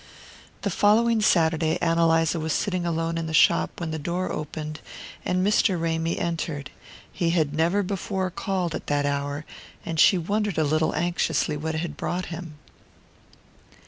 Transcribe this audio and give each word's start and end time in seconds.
The 0.63 0.71
following 0.71 1.21
Saturday 1.21 1.77
Ann 1.79 1.99
Eliza 1.99 2.39
was 2.39 2.53
sitting 2.53 2.87
alone 2.87 3.19
in 3.19 3.27
the 3.27 3.35
shop 3.35 3.79
when 3.79 3.91
the 3.91 3.99
door 3.99 4.31
opened 4.31 4.79
and 5.23 5.45
Mr. 5.45 5.79
Ramy 5.79 6.17
entered. 6.17 6.71
He 7.13 7.29
had 7.29 7.53
never 7.53 7.83
before 7.83 8.31
called 8.31 8.73
at 8.73 8.87
that 8.87 9.05
hour, 9.05 9.45
and 9.85 9.99
she 9.99 10.17
wondered 10.17 10.57
a 10.57 10.63
little 10.63 10.95
anxiously 10.95 11.55
what 11.55 11.75
had 11.75 11.97
brought 11.97 12.25
him. 12.33 12.57